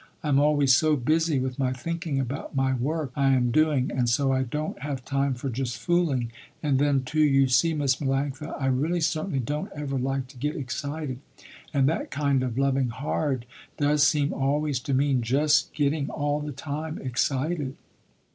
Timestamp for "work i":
2.73-3.33